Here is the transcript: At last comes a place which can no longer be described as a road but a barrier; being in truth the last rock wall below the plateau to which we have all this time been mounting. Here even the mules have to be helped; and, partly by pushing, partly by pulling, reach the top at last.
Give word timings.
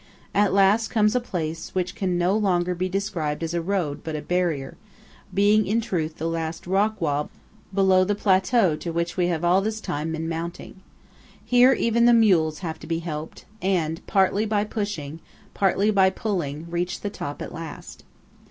At 0.33 0.51
last 0.51 0.87
comes 0.87 1.13
a 1.15 1.19
place 1.19 1.75
which 1.75 1.93
can 1.93 2.17
no 2.17 2.35
longer 2.35 2.73
be 2.73 2.89
described 2.89 3.43
as 3.43 3.53
a 3.53 3.61
road 3.61 4.03
but 4.03 4.15
a 4.15 4.21
barrier; 4.23 4.75
being 5.31 5.67
in 5.67 5.79
truth 5.79 6.15
the 6.17 6.25
last 6.27 6.65
rock 6.65 6.99
wall 6.99 7.29
below 7.71 8.03
the 8.03 8.15
plateau 8.15 8.75
to 8.77 8.91
which 8.91 9.15
we 9.15 9.27
have 9.27 9.43
all 9.45 9.61
this 9.61 9.79
time 9.79 10.13
been 10.13 10.27
mounting. 10.27 10.81
Here 11.45 11.73
even 11.73 12.05
the 12.05 12.13
mules 12.15 12.57
have 12.65 12.79
to 12.79 12.87
be 12.87 12.97
helped; 12.97 13.45
and, 13.61 14.01
partly 14.07 14.47
by 14.47 14.63
pushing, 14.63 15.19
partly 15.53 15.91
by 15.91 16.09
pulling, 16.09 16.65
reach 16.71 17.01
the 17.01 17.11
top 17.11 17.39
at 17.39 17.53
last. 17.53 18.03